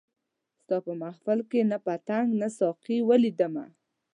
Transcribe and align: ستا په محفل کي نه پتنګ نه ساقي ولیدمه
ستا 0.61 0.77
په 0.85 0.91
محفل 1.01 1.39
کي 1.49 1.59
نه 1.71 1.77
پتنګ 1.85 2.27
نه 2.41 2.47
ساقي 2.57 2.97
ولیدمه 3.09 3.65